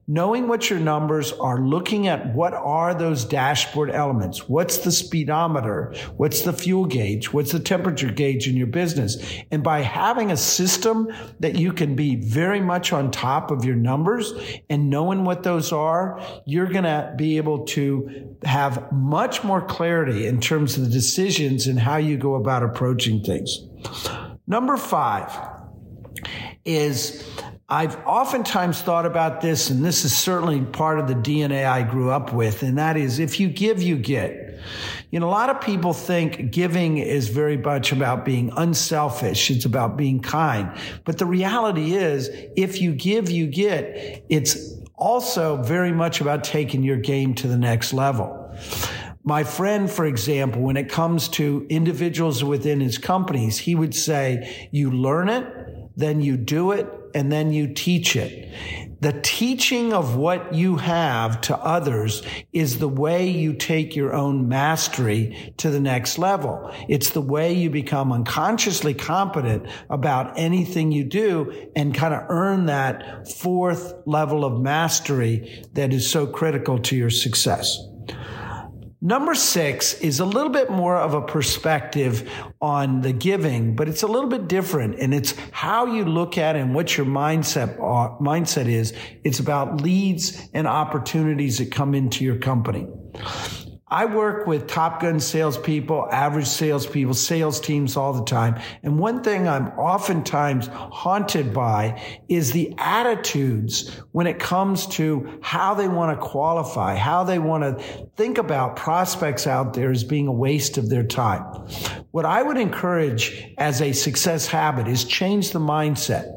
Knowing 0.07 0.47
what 0.47 0.69
your 0.69 0.77
numbers 0.77 1.31
are, 1.31 1.59
looking 1.59 2.07
at 2.07 2.35
what 2.35 2.53
are 2.53 2.93
those 2.93 3.25
dashboard 3.25 3.89
elements. 3.89 4.47
What's 4.47 4.77
the 4.77 4.91
speedometer? 4.91 5.95
What's 6.17 6.41
the 6.41 6.53
fuel 6.53 6.85
gauge? 6.85 7.33
What's 7.33 7.51
the 7.51 7.59
temperature 7.59 8.11
gauge 8.11 8.47
in 8.47 8.55
your 8.55 8.67
business? 8.67 9.17
And 9.51 9.63
by 9.63 9.81
having 9.81 10.31
a 10.31 10.37
system 10.37 11.07
that 11.39 11.55
you 11.55 11.73
can 11.73 11.95
be 11.95 12.15
very 12.15 12.61
much 12.61 12.93
on 12.93 13.11
top 13.11 13.51
of 13.51 13.65
your 13.65 13.75
numbers 13.75 14.33
and 14.69 14.89
knowing 14.89 15.23
what 15.23 15.43
those 15.43 15.71
are, 15.71 16.21
you're 16.45 16.67
going 16.67 16.83
to 16.83 17.13
be 17.17 17.37
able 17.37 17.65
to 17.65 18.35
have 18.43 18.91
much 18.91 19.43
more 19.43 19.61
clarity 19.61 20.27
in 20.27 20.39
terms 20.39 20.77
of 20.77 20.83
the 20.83 20.89
decisions 20.89 21.67
and 21.67 21.79
how 21.79 21.97
you 21.97 22.17
go 22.17 22.35
about 22.35 22.63
approaching 22.63 23.23
things. 23.23 23.67
Number 24.47 24.77
five 24.77 25.31
is 26.65 27.27
I've 27.69 27.95
oftentimes 28.05 28.81
thought 28.81 29.05
about 29.05 29.41
this, 29.41 29.69
and 29.69 29.83
this 29.83 30.05
is 30.05 30.15
certainly 30.15 30.61
part 30.61 30.99
of 30.99 31.07
the 31.07 31.15
DNA 31.15 31.65
I 31.65 31.81
grew 31.81 32.11
up 32.11 32.33
with, 32.33 32.61
and 32.61 32.77
that 32.77 32.97
is 32.97 33.19
if 33.19 33.39
you 33.39 33.49
give, 33.49 33.81
you 33.81 33.97
get. 33.97 34.59
You 35.13 35.19
know, 35.19 35.27
a 35.27 35.29
lot 35.29 35.51
of 35.51 35.61
people 35.61 35.93
think 35.93 36.49
giving 36.49 36.97
is 36.97 37.29
very 37.29 37.55
much 37.55 37.91
about 37.91 38.25
being 38.25 38.51
unselfish. 38.57 39.51
It's 39.51 39.63
about 39.63 39.95
being 39.95 40.21
kind. 40.21 40.75
But 41.05 41.19
the 41.19 41.27
reality 41.27 41.93
is, 41.93 42.31
if 42.55 42.81
you 42.81 42.93
give, 42.95 43.29
you 43.29 43.45
get. 43.45 44.25
It's 44.29 44.73
also 44.95 45.61
very 45.61 45.91
much 45.91 46.19
about 46.19 46.43
taking 46.43 46.81
your 46.81 46.97
game 46.97 47.35
to 47.35 47.47
the 47.47 47.59
next 47.59 47.93
level. 47.93 48.57
My 49.23 49.43
friend, 49.43 49.87
for 49.87 50.07
example, 50.07 50.63
when 50.63 50.77
it 50.77 50.89
comes 50.89 51.27
to 51.29 51.67
individuals 51.69 52.43
within 52.43 52.79
his 52.79 52.97
companies, 52.97 53.59
he 53.59 53.75
would 53.75 53.93
say, 53.93 54.67
you 54.71 54.89
learn 54.89 55.29
it, 55.29 55.45
then 55.95 56.21
you 56.21 56.37
do 56.37 56.71
it, 56.71 56.87
and 57.13 57.31
then 57.31 57.53
you 57.53 57.71
teach 57.71 58.15
it. 58.15 58.51
The 59.03 59.19
teaching 59.21 59.91
of 59.91 60.15
what 60.15 60.53
you 60.53 60.77
have 60.77 61.41
to 61.41 61.57
others 61.57 62.23
is 62.53 62.79
the 62.79 62.87
way 62.87 63.27
you 63.27 63.51
take 63.51 63.97
your 63.97 64.13
own 64.13 64.47
mastery 64.47 65.53
to 65.57 65.69
the 65.69 65.81
next 65.81 66.17
level. 66.17 66.73
It's 66.87 67.09
the 67.09 67.19
way 67.19 67.51
you 67.51 67.69
become 67.69 68.13
unconsciously 68.13 68.93
competent 68.93 69.67
about 69.89 70.39
anything 70.39 70.93
you 70.93 71.03
do 71.03 71.69
and 71.75 71.93
kind 71.93 72.13
of 72.13 72.23
earn 72.29 72.67
that 72.67 73.27
fourth 73.27 73.93
level 74.05 74.45
of 74.45 74.61
mastery 74.61 75.65
that 75.73 75.91
is 75.91 76.09
so 76.09 76.25
critical 76.25 76.79
to 76.79 76.95
your 76.95 77.09
success. 77.09 77.85
Number 79.05 79.35
six 79.35 79.95
is 79.95 80.21
a 80.21 80.25
little 80.25 80.49
bit 80.49 80.71
more 80.71 80.95
of 80.95 81.13
a 81.13 81.21
perspective 81.21 82.31
on 82.61 83.01
the 83.01 83.11
giving, 83.11 83.75
but 83.75 83.89
it's 83.89 84.01
a 84.01 84.07
little 84.07 84.29
bit 84.29 84.47
different 84.47 84.97
and 84.97 85.13
it's 85.13 85.35
how 85.51 85.87
you 85.87 86.05
look 86.05 86.37
at 86.37 86.55
it 86.55 86.59
and 86.59 86.73
what 86.73 86.95
your 86.95 87.05
mindset, 87.05 87.73
uh, 87.79 88.17
mindset 88.23 88.69
is. 88.69 88.93
It's 89.25 89.39
about 89.39 89.81
leads 89.81 90.47
and 90.53 90.67
opportunities 90.67 91.57
that 91.57 91.69
come 91.69 91.93
into 91.93 92.23
your 92.23 92.37
company. 92.37 92.87
I 93.93 94.05
work 94.05 94.47
with 94.47 94.65
Top 94.65 95.01
Gun 95.01 95.19
salespeople, 95.19 96.07
average 96.11 96.47
salespeople, 96.47 97.13
sales 97.13 97.59
teams 97.59 97.95
all 97.95 98.11
the 98.11 98.25
time. 98.25 98.59
And 98.81 98.97
one 98.97 99.21
thing 99.21 99.47
I'm 99.47 99.67
oftentimes 99.77 100.65
haunted 100.65 101.53
by 101.53 102.01
is 102.27 102.53
the 102.53 102.73
attitudes 102.79 103.91
when 104.11 104.25
it 104.25 104.39
comes 104.39 104.87
to 104.97 105.37
how 105.43 105.75
they 105.75 105.87
want 105.87 106.19
to 106.19 106.25
qualify, 106.25 106.95
how 106.95 107.23
they 107.23 107.37
want 107.37 107.65
to 107.65 108.07
think 108.15 108.39
about 108.39 108.77
prospects 108.77 109.45
out 109.45 109.75
there 109.75 109.91
as 109.91 110.03
being 110.03 110.25
a 110.25 110.33
waste 110.33 110.79
of 110.79 110.89
their 110.89 111.03
time. 111.03 111.43
What 112.09 112.25
I 112.25 112.41
would 112.41 112.57
encourage 112.57 113.53
as 113.59 113.79
a 113.79 113.93
success 113.93 114.47
habit 114.47 114.87
is 114.87 115.03
change 115.03 115.51
the 115.51 115.59
mindset. 115.59 116.31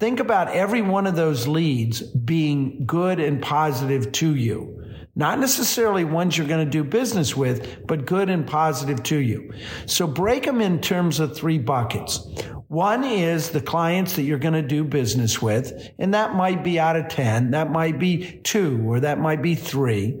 Think 0.00 0.18
about 0.18 0.48
every 0.48 0.82
one 0.82 1.06
of 1.06 1.14
those 1.14 1.46
leads 1.46 2.02
being 2.02 2.84
good 2.84 3.20
and 3.20 3.40
positive 3.40 4.10
to 4.10 4.34
you. 4.34 4.79
Not 5.16 5.38
necessarily 5.38 6.04
ones 6.04 6.38
you're 6.38 6.46
going 6.46 6.64
to 6.64 6.70
do 6.70 6.84
business 6.84 7.36
with, 7.36 7.86
but 7.86 8.06
good 8.06 8.30
and 8.30 8.46
positive 8.46 9.02
to 9.04 9.16
you. 9.16 9.52
So 9.86 10.06
break 10.06 10.44
them 10.44 10.60
in 10.60 10.80
terms 10.80 11.18
of 11.18 11.36
three 11.36 11.58
buckets. 11.58 12.26
One 12.68 13.02
is 13.02 13.50
the 13.50 13.60
clients 13.60 14.14
that 14.14 14.22
you're 14.22 14.38
going 14.38 14.54
to 14.54 14.62
do 14.62 14.84
business 14.84 15.42
with, 15.42 15.90
and 15.98 16.14
that 16.14 16.36
might 16.36 16.62
be 16.62 16.78
out 16.78 16.94
of 16.94 17.08
10, 17.08 17.50
that 17.50 17.72
might 17.72 17.98
be 17.98 18.40
two, 18.44 18.80
or 18.86 19.00
that 19.00 19.18
might 19.18 19.42
be 19.42 19.56
three. 19.56 20.16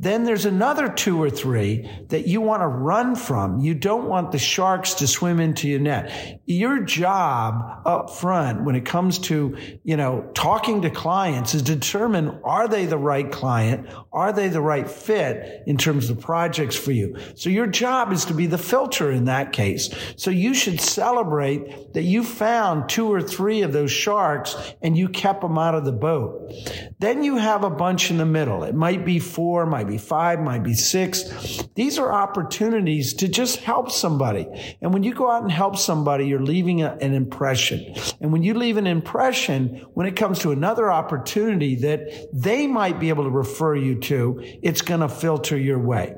Then 0.00 0.22
there's 0.22 0.44
another 0.44 0.88
two 0.88 1.20
or 1.20 1.28
three 1.28 1.90
that 2.08 2.28
you 2.28 2.40
want 2.40 2.62
to 2.62 2.68
run 2.68 3.16
from. 3.16 3.58
You 3.58 3.74
don't 3.74 4.06
want 4.06 4.30
the 4.30 4.38
sharks 4.38 4.94
to 4.94 5.08
swim 5.08 5.40
into 5.40 5.68
your 5.68 5.80
net. 5.80 6.40
Your 6.46 6.84
job 6.84 7.82
up 7.84 8.10
front 8.10 8.62
when 8.62 8.76
it 8.76 8.86
comes 8.86 9.18
to, 9.18 9.56
you 9.82 9.96
know, 9.96 10.30
talking 10.34 10.82
to 10.82 10.90
clients 10.90 11.54
is 11.54 11.62
determine 11.62 12.38
are 12.44 12.68
they 12.68 12.86
the 12.86 12.96
right 12.96 13.30
client? 13.30 13.88
Are 14.12 14.32
they 14.32 14.48
the 14.48 14.60
right 14.60 14.88
fit 14.88 15.64
in 15.66 15.76
terms 15.76 16.10
of 16.10 16.20
projects 16.20 16.76
for 16.76 16.92
you? 16.92 17.16
So 17.34 17.50
your 17.50 17.66
job 17.66 18.12
is 18.12 18.26
to 18.26 18.34
be 18.34 18.46
the 18.46 18.56
filter 18.56 19.10
in 19.10 19.24
that 19.24 19.52
case. 19.52 19.90
So 20.16 20.30
you 20.30 20.54
should 20.54 20.80
celebrate 20.80 21.94
that 21.94 22.04
you 22.04 22.22
found 22.22 22.88
two 22.88 23.12
or 23.12 23.20
three 23.20 23.62
of 23.62 23.72
those 23.72 23.90
sharks 23.90 24.54
and 24.80 24.96
you 24.96 25.08
kept 25.08 25.40
them 25.40 25.58
out 25.58 25.74
of 25.74 25.84
the 25.84 25.92
boat. 25.92 26.52
Then 27.00 27.24
you 27.24 27.36
have 27.38 27.64
a 27.64 27.70
bunch 27.70 28.12
in 28.12 28.18
the 28.18 28.26
middle. 28.26 28.62
It 28.62 28.76
might 28.76 29.04
be 29.04 29.18
four, 29.18 29.66
might 29.66 29.87
be 29.88 29.98
five, 29.98 30.40
might 30.40 30.62
be 30.62 30.74
six. 30.74 31.62
These 31.74 31.98
are 31.98 32.12
opportunities 32.12 33.14
to 33.14 33.28
just 33.28 33.60
help 33.60 33.90
somebody. 33.90 34.46
And 34.80 34.92
when 34.92 35.02
you 35.02 35.14
go 35.14 35.30
out 35.30 35.42
and 35.42 35.50
help 35.50 35.76
somebody, 35.76 36.26
you're 36.26 36.42
leaving 36.42 36.82
a, 36.82 36.96
an 37.00 37.14
impression. 37.14 37.94
And 38.20 38.32
when 38.32 38.42
you 38.42 38.54
leave 38.54 38.76
an 38.76 38.86
impression, 38.86 39.84
when 39.94 40.06
it 40.06 40.16
comes 40.16 40.38
to 40.40 40.52
another 40.52 40.90
opportunity 40.90 41.76
that 41.76 42.28
they 42.32 42.66
might 42.66 43.00
be 43.00 43.08
able 43.08 43.24
to 43.24 43.30
refer 43.30 43.74
you 43.74 43.96
to, 44.00 44.40
it's 44.62 44.82
going 44.82 45.00
to 45.00 45.08
filter 45.08 45.56
your 45.56 45.78
way. 45.78 46.14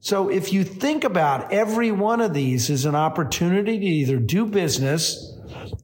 So 0.00 0.28
if 0.28 0.52
you 0.52 0.64
think 0.64 1.04
about 1.04 1.52
every 1.52 1.90
one 1.92 2.20
of 2.20 2.34
these 2.34 2.70
as 2.70 2.84
an 2.84 2.94
opportunity 2.94 3.78
to 3.78 3.84
either 3.84 4.18
do 4.18 4.46
business, 4.46 5.33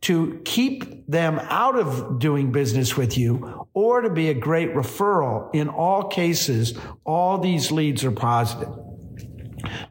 to 0.02 0.40
keep 0.45 1.07
them 1.07 1.38
out 1.42 1.76
of 1.78 2.19
doing 2.19 2.52
business 2.52 2.97
with 2.97 3.19
you 3.19 3.66
or 3.75 4.00
to 4.00 4.11
be 4.11 4.30
a 4.30 4.35
great 4.35 4.75
referral. 4.75 5.54
In 5.54 5.69
all 5.69 6.04
cases, 6.04 6.78
all 7.04 7.38
these 7.38 7.71
leads 7.71 8.04
are 8.04 8.12
positive. 8.12 8.75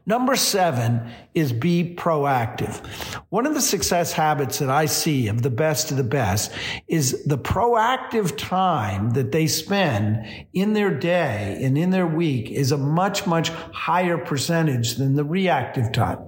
Number 0.06 0.34
seven 0.34 1.10
is 1.34 1.52
be 1.52 1.94
proactive. 1.96 2.84
One 3.28 3.46
of 3.46 3.54
the 3.54 3.60
success 3.60 4.12
habits 4.12 4.58
that 4.58 4.70
I 4.70 4.86
see 4.86 5.28
of 5.28 5.42
the 5.42 5.50
best 5.50 5.90
of 5.90 5.96
the 5.96 6.04
best 6.04 6.52
is 6.88 7.24
the 7.24 7.38
proactive 7.38 8.36
time 8.36 9.10
that 9.10 9.30
they 9.30 9.46
spend 9.46 10.26
in 10.52 10.72
their 10.72 10.92
day 10.92 11.60
and 11.62 11.78
in 11.78 11.90
their 11.90 12.06
week 12.06 12.50
is 12.50 12.72
a 12.72 12.78
much, 12.78 13.26
much 13.26 13.50
higher 13.50 14.18
percentage 14.18 14.94
than 14.96 15.14
the 15.14 15.24
reactive 15.24 15.92
time. 15.92 16.18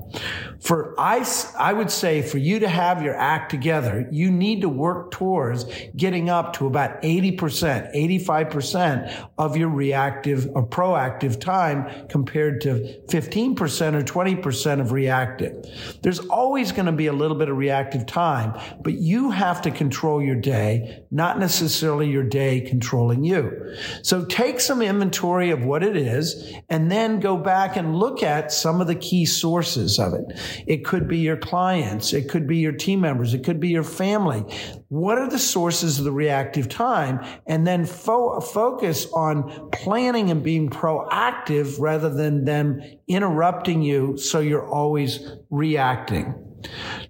For 0.61 0.95
I, 0.99 1.27
I 1.59 1.73
would 1.73 1.91
say 1.91 2.23
for 2.23 2.39
you 2.39 2.61
to 2.61 2.69
have 2.69 3.03
your 3.03 3.17
act 3.17 3.51
together, 3.51 4.07
you 4.13 4.31
need 4.31 4.61
to 4.61 4.69
work 4.69 5.11
towards 5.11 5.65
getting 5.97 6.31
up 6.31 6.53
to 6.55 6.67
about 6.67 7.03
80%, 7.03 7.37
85% 7.37 9.29
of 9.39 9.57
your 9.57 9.69
reactive 9.69 10.49
or 10.55 10.65
proactive 10.65 11.41
time 11.41 12.07
compared 12.09 12.61
to 12.61 13.01
15% 13.09 13.62
or 13.63 14.03
20% 14.03 14.81
of 14.81 14.93
reactive. 14.93 15.65
There's 16.03 16.19
always 16.19 16.73
going 16.73 16.87
to 16.87 16.93
be 16.93 17.07
a 17.07 17.13
little 17.13 17.37
bit 17.37 17.49
of 17.49 17.57
reactive 17.57 18.07
time, 18.07 18.59
but 18.83 18.95
you 18.95 19.31
have 19.31 19.63
to 19.63 19.71
control 19.71 20.23
your 20.23 20.37
day, 20.37 21.05
not 21.11 21.39
necessarily 21.39 22.11
your 22.11 22.25
day 22.25 22.61
controlling 22.61 23.25
you. 23.25 23.75
So 24.03 24.25
take 24.25 24.61
some 24.61 24.83
inventory 24.83 25.51
of 25.51 25.65
what 25.65 25.83
it 25.83 25.97
is 25.97 26.53
and 26.69 26.91
then 26.91 27.21
go 27.21 27.37
back 27.37 27.77
and 27.77 27.97
look 27.97 28.23
at 28.23 28.53
some 28.53 28.81
of 28.81 28.87
the 28.87 28.95
key 28.95 29.25
sources 29.27 29.99
of 29.99 30.15
it. 30.15 30.25
It 30.67 30.85
could 30.85 31.09
be 31.09 31.19
your 31.19 31.37
clients. 31.37 32.13
It 32.13 32.29
could 32.29 32.47
be 32.47 32.59
your 32.59 32.73
team 32.73 33.01
members. 33.01 33.35
It 33.35 33.45
could 33.45 33.61
be 33.61 33.69
your 33.69 33.85
family. 33.85 34.45
What 34.93 35.17
are 35.17 35.31
the 35.31 35.39
sources 35.39 35.99
of 35.99 36.05
the 36.05 36.13
reactive 36.13 36.69
time? 36.69 37.25
And 37.47 37.67
then 37.67 37.87
fo- 37.87 38.41
focus 38.41 39.07
on 39.15 39.71
planning 39.71 40.31
and 40.31 40.43
being 40.43 40.69
proactive 40.69 41.81
rather 41.81 42.11
than 42.11 42.45
them 42.45 42.83
interrupting 43.09 43.81
you 43.81 44.19
so 44.19 44.41
you're 44.41 44.69
always 44.69 45.27
reacting. 45.49 46.35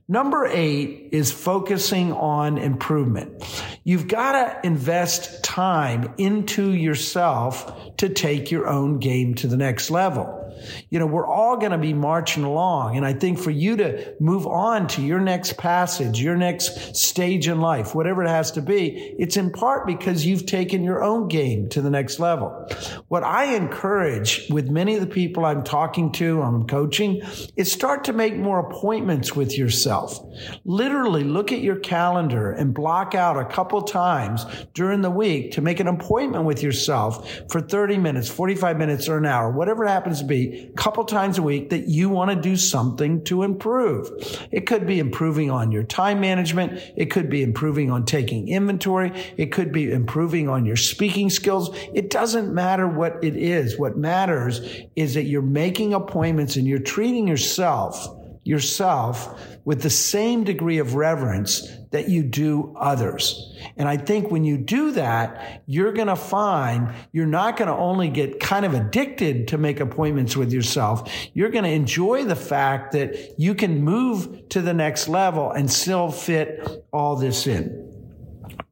Number 0.07 0.47
eight 0.47 1.09
is 1.11 1.33
focusing 1.33 2.13
on 2.13 2.57
improvement. 2.57 3.43
You've 3.83 4.07
got 4.07 4.33
to 4.33 4.65
invest 4.65 5.43
time 5.43 6.15
into 6.19 6.71
yourself 6.71 7.97
to 7.97 8.09
take 8.09 8.53
your 8.53 8.69
own 8.69 9.01
game 9.01 9.35
to 9.35 9.49
the 9.49 9.57
next 9.57 9.91
level. 9.91 10.42
You 10.91 10.99
know, 10.99 11.07
we're 11.07 11.27
all 11.27 11.57
going 11.57 11.73
to 11.73 11.79
be 11.79 11.93
marching 11.93 12.45
along. 12.45 12.97
And 12.97 13.07
I 13.07 13.13
think 13.13 13.39
for 13.39 13.51
you 13.51 13.77
to 13.77 14.15
move 14.21 14.47
on 14.47 14.87
to 14.89 15.03
your 15.03 15.21
next 15.21 15.57
passage, 15.57 16.21
your 16.21 16.37
next 16.37 16.97
stage 16.97 17.49
in 17.49 17.61
life, 17.61 17.95
whatever 17.95 18.25
it 18.25 18.29
has 18.29 18.53
to 18.53 18.63
be, 18.63 19.15
it's 19.19 19.37
in 19.37 19.51
part 19.53 19.87
because 19.87 20.27
you've 20.27 20.47
taken 20.47 20.85
your 20.85 21.03
own 21.03 21.29
game 21.29 21.69
to 21.71 21.81
the 21.81 21.91
next 21.91 22.19
level. 22.19 22.69
What 23.09 23.23
I 23.23 23.55
encourage 23.55 24.49
with 24.51 24.69
many 24.71 24.95
of 24.95 25.01
the 25.01 25.07
people 25.07 25.45
I'm 25.45 25.65
talking 25.65 26.13
to, 26.13 26.43
I'm 26.43 26.67
coaching, 26.67 27.23
is 27.57 27.71
start 27.71 28.05
to 28.05 28.13
make 28.13 28.37
more 28.37 28.59
appointments 28.59 29.35
with 29.35 29.57
yourself. 29.57 30.19
Literally 30.65 31.25
look 31.25 31.53
at 31.53 31.61
your 31.61 31.77
calendar 31.77 32.53
and 32.53 32.75
block 32.75 33.15
out 33.15 33.39
a 33.39 33.45
couple 33.45 33.83
times 33.83 34.45
during 34.75 35.03
the 35.03 35.11
week 35.11 35.53
to 35.53 35.61
make 35.61 35.81
an 35.81 35.89
appointment 35.89 36.45
with 36.45 36.63
yourself 36.63 37.29
for 37.51 37.61
30 37.61 37.99
minutes, 37.99 38.29
45 38.29 38.77
minutes 38.77 39.09
or 39.09 39.19
an 39.19 39.27
hour, 39.27 39.51
whatever 39.51 39.85
it 39.85 39.89
happens 39.89 40.21
to 40.21 40.25
be 40.25 40.52
couple 40.77 41.05
times 41.05 41.39
a 41.39 41.43
week 41.43 41.71
that 41.71 41.89
you 41.89 42.09
want 42.09 42.31
to 42.31 42.37
do 42.37 42.57
something 42.57 43.25
to 43.25 43.43
improve. 43.43 44.11
It 44.51 44.67
could 44.67 44.87
be 44.87 44.99
improving 44.99 45.51
on 45.51 45.73
your 45.73 45.83
time 45.83 46.21
management. 46.21 46.81
It 46.97 47.07
could 47.07 47.29
be 47.29 47.43
improving 47.43 47.91
on 47.91 48.05
taking 48.05 48.49
inventory. 48.49 49.13
It 49.37 49.53
could 49.53 49.73
be 49.73 49.91
improving 49.91 50.49
on 50.49 50.65
your 50.65 50.77
speaking 50.77 51.31
skills. 51.31 51.71
It 51.95 52.11
doesn't 52.11 52.53
matter 52.53 52.87
what 52.87 53.23
it 53.23 53.37
is. 53.37 53.79
What 53.79 53.97
matters 53.97 54.61
is 54.97 55.15
that 55.15 55.25
you're 55.25 55.43
making 55.43 55.95
appointments 55.95 56.57
and 56.57 56.67
you're 56.67 56.79
treating 56.79 57.29
yourself 57.29 58.22
yourself 58.45 59.59
with 59.65 59.83
the 59.83 59.91
same 59.91 60.43
degree 60.45 60.79
of 60.79 60.95
reverence 60.95 61.69
that 61.93 62.09
you 62.09 62.23
do 62.23 62.75
others. 62.77 63.55
And 63.77 63.89
I 63.89 63.97
think 63.97 64.31
when 64.31 64.45
you 64.45 64.59
do 64.59 64.93
that, 64.93 65.63
you're 65.67 65.93
going 65.93 66.09
to 66.09 66.17
find 66.17 66.93
you're 67.13 67.27
not 67.27 67.57
going 67.57 67.69
to 67.69 67.75
only 67.75 68.09
get 68.09 68.41
kind 68.41 68.65
of 68.65 68.75
addicted 68.75 69.49
to 69.49 69.59
make 69.59 69.79
appointments 69.79 70.37
with 70.37 70.53
yourself. 70.53 71.11
You're 71.35 71.51
going 71.51 71.65
to 71.65 71.71
enjoy 71.71 72.25
the 72.25 72.37
fact 72.37 72.93
that 72.93 73.39
you 73.39 73.55
can 73.55 73.83
move 73.83 74.49
to 74.49 74.61
the 74.61 74.75
next 74.75 75.09
level 75.09 75.53
and 75.53 75.71
still 75.71 76.11
fit 76.11 76.85
all 76.93 77.17
this 77.17 77.47
in. 77.47 77.93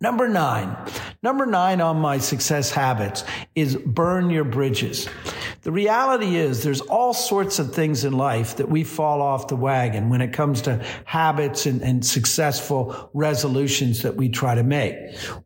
Number 0.02 0.28
nine, 0.28 0.74
number 1.22 1.44
nine 1.44 1.82
on 1.82 1.98
my 1.98 2.16
success 2.16 2.70
habits 2.70 3.22
is 3.54 3.76
burn 3.76 4.30
your 4.30 4.44
bridges. 4.44 5.06
The 5.62 5.72
reality 5.72 6.36
is 6.36 6.62
there's 6.62 6.80
all 6.80 7.12
sorts 7.12 7.58
of 7.58 7.74
things 7.74 8.04
in 8.04 8.14
life 8.14 8.56
that 8.56 8.70
we 8.70 8.82
fall 8.82 9.20
off 9.20 9.48
the 9.48 9.56
wagon 9.56 10.08
when 10.08 10.22
it 10.22 10.32
comes 10.32 10.62
to 10.62 10.82
habits 11.04 11.66
and, 11.66 11.82
and 11.82 12.04
successful 12.04 13.10
resolutions 13.12 14.00
that 14.02 14.16
we 14.16 14.30
try 14.30 14.54
to 14.54 14.62
make. 14.62 14.94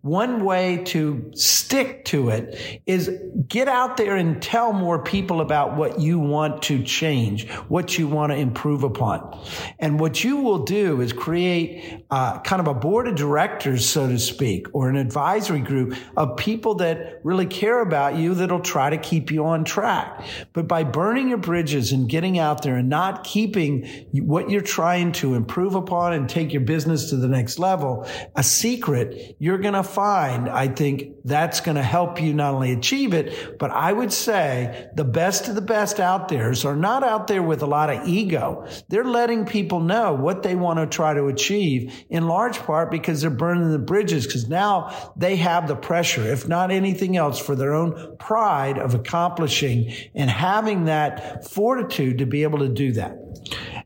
One 0.02 0.44
way 0.44 0.84
to 0.84 1.32
stick 1.34 2.04
to 2.06 2.28
it 2.28 2.82
is 2.86 3.10
get 3.48 3.66
out 3.66 3.96
there 3.96 4.14
and 4.14 4.40
tell 4.40 4.72
more 4.72 5.02
people 5.02 5.40
about 5.40 5.76
what 5.76 5.98
you 5.98 6.20
want 6.20 6.62
to 6.62 6.84
change, 6.84 7.48
what 7.68 7.98
you 7.98 8.06
want 8.06 8.30
to 8.30 8.38
improve 8.38 8.84
upon. 8.84 9.44
And 9.80 9.98
what 9.98 10.22
you 10.22 10.36
will 10.36 10.60
do 10.60 11.00
is 11.00 11.12
create 11.12 12.04
uh, 12.12 12.38
kind 12.40 12.60
of 12.60 12.68
a 12.68 12.74
board 12.74 13.08
of 13.08 13.16
directors, 13.16 13.84
so 13.84 14.08
to 14.08 14.18
speak, 14.20 14.68
or 14.72 14.88
an 14.88 14.96
advisory 14.96 15.60
group 15.60 15.96
of 16.16 16.36
people 16.36 16.76
that 16.76 17.20
really 17.24 17.46
care 17.46 17.80
about 17.80 18.16
you 18.16 18.34
that'll 18.34 18.60
try 18.60 18.90
to 18.90 18.98
keep 18.98 19.32
you 19.32 19.44
on 19.44 19.64
track. 19.64 20.03
But 20.52 20.68
by 20.68 20.84
burning 20.84 21.28
your 21.28 21.38
bridges 21.38 21.92
and 21.92 22.08
getting 22.08 22.38
out 22.38 22.62
there 22.62 22.76
and 22.76 22.88
not 22.88 23.24
keeping 23.24 23.86
what 24.12 24.50
you're 24.50 24.60
trying 24.60 25.12
to 25.12 25.34
improve 25.34 25.74
upon 25.74 26.12
and 26.12 26.28
take 26.28 26.52
your 26.52 26.62
business 26.62 27.10
to 27.10 27.16
the 27.16 27.28
next 27.28 27.58
level 27.58 28.06
a 28.36 28.42
secret, 28.42 29.36
you're 29.38 29.58
going 29.58 29.74
to 29.74 29.82
find, 29.82 30.48
I 30.48 30.68
think 30.68 31.16
that's 31.24 31.60
going 31.60 31.76
to 31.76 31.82
help 31.82 32.20
you 32.20 32.34
not 32.34 32.54
only 32.54 32.72
achieve 32.72 33.14
it, 33.14 33.58
but 33.58 33.70
I 33.70 33.92
would 33.92 34.12
say 34.12 34.90
the 34.94 35.04
best 35.04 35.48
of 35.48 35.54
the 35.54 35.60
best 35.60 36.00
out 36.00 36.28
there 36.28 36.52
are 36.64 36.76
not 36.76 37.02
out 37.02 37.26
there 37.26 37.42
with 37.42 37.62
a 37.62 37.66
lot 37.66 37.90
of 37.90 38.06
ego. 38.06 38.66
They're 38.88 39.04
letting 39.04 39.46
people 39.46 39.80
know 39.80 40.12
what 40.12 40.42
they 40.42 40.54
want 40.54 40.78
to 40.78 40.86
try 40.86 41.14
to 41.14 41.26
achieve 41.26 41.92
in 42.10 42.28
large 42.28 42.58
part 42.58 42.90
because 42.90 43.20
they're 43.20 43.30
burning 43.30 43.70
the 43.70 43.78
bridges 43.78 44.26
because 44.26 44.48
now 44.48 45.12
they 45.16 45.36
have 45.36 45.68
the 45.68 45.76
pressure, 45.76 46.22
if 46.22 46.46
not 46.46 46.70
anything 46.70 47.16
else, 47.16 47.38
for 47.38 47.56
their 47.56 47.74
own 47.74 48.16
pride 48.18 48.78
of 48.78 48.94
accomplishing 48.94 49.92
and 50.14 50.30
having 50.30 50.84
that 50.84 51.48
fortitude 51.48 52.18
to 52.18 52.26
be 52.26 52.42
able 52.42 52.58
to 52.60 52.68
do 52.68 52.92
that. 52.92 53.16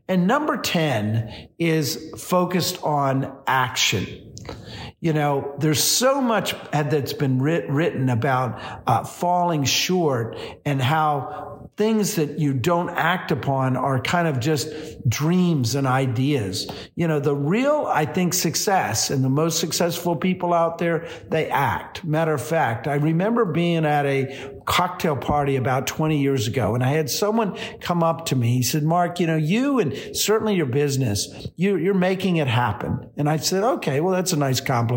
And 0.07 0.25
number 0.27 0.57
10 0.57 1.49
is 1.59 2.11
focused 2.17 2.81
on 2.83 3.35
action. 3.47 4.33
You 5.01 5.13
know, 5.13 5.55
there's 5.59 5.81
so 5.81 6.21
much 6.21 6.53
that's 6.71 7.13
been 7.13 7.41
writ- 7.41 7.69
written 7.69 8.09
about 8.09 8.61
uh, 8.85 9.05
falling 9.05 9.63
short 9.63 10.37
and 10.65 10.81
how 10.81 11.49
things 11.79 12.15
that 12.15 12.39
you 12.39 12.53
don't 12.53 12.89
act 12.89 13.31
upon 13.31 13.77
are 13.77 14.01
kind 14.01 14.27
of 14.27 14.41
just 14.41 14.67
dreams 15.07 15.75
and 15.75 15.87
ideas. 15.87 16.69
You 16.95 17.07
know, 17.07 17.21
the 17.21 17.33
real, 17.33 17.87
I 17.89 18.03
think, 18.03 18.33
success 18.33 19.09
and 19.09 19.23
the 19.23 19.29
most 19.29 19.61
successful 19.61 20.17
people 20.17 20.53
out 20.53 20.77
there, 20.77 21.07
they 21.29 21.49
act. 21.49 22.03
Matter 22.03 22.33
of 22.33 22.41
fact, 22.41 22.85
I 22.85 22.95
remember 22.95 23.45
being 23.45 23.85
at 23.85 24.05
a 24.05 24.59
cocktail 24.65 25.15
party 25.15 25.55
about 25.55 25.87
20 25.87 26.19
years 26.19 26.47
ago 26.47 26.75
and 26.75 26.83
I 26.83 26.89
had 26.89 27.09
someone 27.09 27.57
come 27.79 28.03
up 28.03 28.25
to 28.25 28.35
me. 28.35 28.55
He 28.55 28.63
said, 28.63 28.83
Mark, 28.83 29.21
you 29.21 29.27
know, 29.27 29.37
you 29.37 29.79
and 29.79 29.95
certainly 30.13 30.55
your 30.55 30.65
business, 30.65 31.47
you, 31.55 31.77
you're 31.77 31.93
making 31.93 32.35
it 32.35 32.47
happen. 32.47 33.09
And 33.15 33.29
I 33.29 33.37
said, 33.37 33.63
okay, 33.63 34.01
well, 34.01 34.13
that's 34.13 34.33
a 34.33 34.37
nice 34.37 34.59
compliment. 34.59 34.88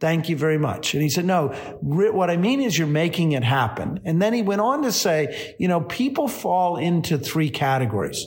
Thank 0.00 0.28
you 0.28 0.36
very 0.36 0.58
much. 0.58 0.94
And 0.94 1.02
he 1.02 1.08
said, 1.08 1.24
no, 1.24 1.48
what 1.80 2.30
I 2.30 2.36
mean 2.36 2.60
is 2.60 2.78
you're 2.78 2.86
making 2.86 3.32
it 3.32 3.44
happen. 3.44 4.00
And 4.04 4.20
then 4.20 4.32
he 4.32 4.42
went 4.42 4.60
on 4.60 4.82
to 4.82 4.92
say, 4.92 5.54
you 5.58 5.68
know, 5.68 5.80
people 5.80 6.28
fall 6.28 6.76
into 6.76 7.18
three 7.18 7.50
categories. 7.50 8.26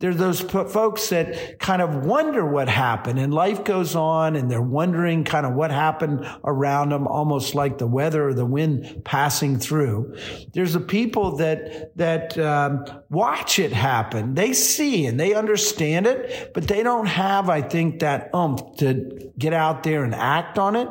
There's 0.00 0.16
those 0.16 0.40
folks 0.40 1.08
that 1.08 1.58
kind 1.58 1.82
of 1.82 2.06
wonder 2.06 2.46
what 2.46 2.68
happened 2.68 3.18
and 3.18 3.34
life 3.34 3.64
goes 3.64 3.96
on 3.96 4.36
and 4.36 4.48
they're 4.48 4.62
wondering 4.62 5.24
kind 5.24 5.44
of 5.44 5.54
what 5.54 5.72
happened 5.72 6.24
around 6.44 6.90
them, 6.90 7.08
almost 7.08 7.56
like 7.56 7.78
the 7.78 7.86
weather 7.88 8.28
or 8.28 8.32
the 8.32 8.46
wind 8.46 9.02
passing 9.04 9.58
through. 9.58 10.16
There's 10.52 10.74
the 10.74 10.80
people 10.80 11.38
that, 11.38 11.96
that, 11.96 12.38
um, 12.38 12.84
watch 13.10 13.58
it 13.58 13.72
happen. 13.72 14.34
They 14.34 14.52
see 14.52 15.06
and 15.06 15.18
they 15.18 15.34
understand 15.34 16.06
it, 16.06 16.52
but 16.54 16.68
they 16.68 16.84
don't 16.84 17.06
have, 17.06 17.50
I 17.50 17.62
think, 17.62 17.98
that 17.98 18.30
umph 18.32 18.76
to 18.78 19.32
get 19.36 19.52
out 19.52 19.82
there 19.82 20.04
and 20.04 20.14
act 20.14 20.60
on 20.60 20.76
it. 20.76 20.88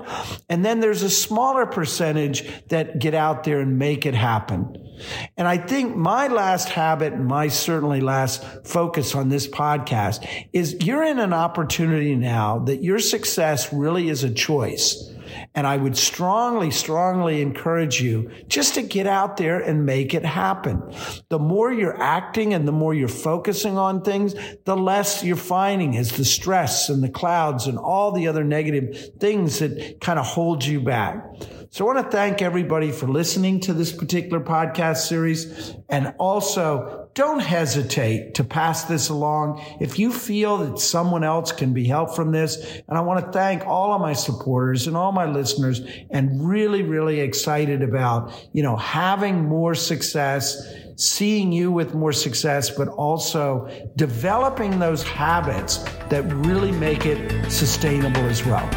And 0.49 0.65
then 0.65 0.82
there's 0.82 1.03
a 1.03 1.10
smaller 1.10 1.65
percentage 1.65 2.43
that 2.67 2.99
get 2.99 3.13
out 3.13 3.45
there 3.45 3.62
and 3.62 3.79
make 3.79 4.05
it 4.05 4.15
happen. 4.15 4.87
And 5.36 5.47
I 5.47 5.57
think 5.57 5.95
my 5.95 6.27
last 6.27 6.69
habit 6.69 7.13
and 7.13 7.25
my 7.25 7.47
certainly 7.47 8.01
last 8.01 8.43
focus 8.65 9.15
on 9.15 9.29
this 9.29 9.47
podcast 9.47 10.27
is 10.53 10.77
you're 10.81 11.03
in 11.03 11.19
an 11.19 11.33
opportunity 11.33 12.15
now 12.15 12.60
that 12.60 12.83
your 12.83 12.99
success 12.99 13.71
really 13.71 14.10
is 14.10 14.23
a 14.23 14.29
choice. 14.29 15.12
And 15.55 15.67
I 15.67 15.77
would 15.77 15.97
strongly, 15.97 16.71
strongly 16.71 17.41
encourage 17.41 18.01
you 18.01 18.31
just 18.47 18.75
to 18.75 18.81
get 18.81 19.07
out 19.07 19.37
there 19.37 19.59
and 19.59 19.85
make 19.85 20.13
it 20.13 20.25
happen. 20.25 20.81
The 21.29 21.39
more 21.39 21.71
you're 21.71 22.01
acting 22.01 22.53
and 22.53 22.67
the 22.67 22.71
more 22.71 22.93
you're 22.93 23.07
focusing 23.07 23.77
on 23.77 24.01
things, 24.01 24.35
the 24.65 24.77
less 24.77 25.23
you're 25.23 25.35
finding 25.35 25.93
is 25.93 26.17
the 26.17 26.25
stress 26.25 26.89
and 26.89 27.03
the 27.03 27.09
clouds 27.09 27.67
and 27.67 27.77
all 27.77 28.11
the 28.11 28.27
other 28.27 28.43
negative 28.43 29.17
things 29.19 29.59
that 29.59 29.99
kind 30.01 30.19
of 30.19 30.25
hold 30.25 30.63
you 30.65 30.81
back. 30.81 31.23
So 31.69 31.87
I 31.87 31.93
want 31.93 32.05
to 32.05 32.17
thank 32.17 32.41
everybody 32.41 32.91
for 32.91 33.07
listening 33.07 33.59
to 33.61 33.73
this 33.73 33.91
particular 33.91 34.39
podcast 34.39 35.07
series. 35.07 35.75
And 35.89 36.13
also 36.17 37.07
don't 37.17 37.39
hesitate 37.39 38.36
to 38.36 38.43
pass 38.43 38.84
this 38.84 39.10
along 39.10 39.65
if 39.80 39.97
you 39.97 40.13
feel 40.13 40.58
that 40.60 40.80
someone 40.80 41.23
else 41.23 41.51
can 41.51 41.73
be 41.73 41.86
helped 41.86 42.15
from 42.15 42.32
this. 42.32 42.63
And 42.88 42.95
I 42.95 43.01
want 43.01 43.25
to 43.25 43.32
thank 43.32 43.65
all 43.65 43.91
of 43.91 43.99
my 43.99 44.13
supporters 44.13 44.86
and 44.86 44.95
all 44.95 45.12
my 45.12 45.25
listeners 45.25 45.82
and 46.12 46.47
really, 46.47 46.84
really 46.84 47.19
excited 47.19 47.82
about, 47.82 48.32
you 48.53 48.62
know, 48.62 48.75
having 48.75 49.43
more 49.43 49.73
success 49.73 50.62
seeing 50.95 51.51
you 51.51 51.71
with 51.71 51.93
more 51.93 52.12
success, 52.12 52.71
but 52.71 52.88
also 52.88 53.69
developing 53.95 54.80
those 54.80 55.03
habits 55.03 55.77
that 56.10 56.23
really 56.34 56.71
make 56.71 57.06
it 57.06 57.51
sustainable 57.51 58.25
as 58.25 58.43
well. 58.45 58.67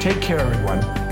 Take 0.00 0.20
care, 0.20 0.40
everyone. 0.40 1.07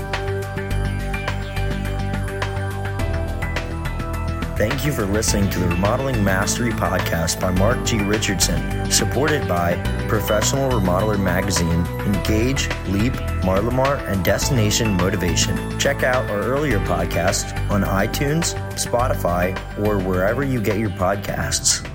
Thank 4.57 4.87
you 4.87 4.91
for 4.91 5.05
listening 5.05 5.51
to 5.51 5.59
the 5.59 5.67
Remodeling 5.67 6.23
Mastery 6.23 6.71
podcast 6.71 7.39
by 7.39 7.51
Mark 7.51 7.85
G. 7.85 7.99
Richardson, 7.99 8.89
supported 8.89 9.47
by 9.47 9.75
Professional 10.07 10.71
Remodeler 10.71 11.19
Magazine, 11.19 11.85
Engage, 12.07 12.67
Leap, 12.87 13.13
Marlamar, 13.43 14.03
and 14.11 14.25
Destination 14.25 14.97
Motivation. 14.97 15.77
Check 15.77 16.01
out 16.01 16.27
our 16.31 16.41
earlier 16.41 16.79
podcasts 16.79 17.53
on 17.69 17.83
iTunes, 17.83 18.55
Spotify, 18.71 19.55
or 19.85 19.99
wherever 19.99 20.43
you 20.43 20.59
get 20.59 20.79
your 20.79 20.89
podcasts. 20.89 21.87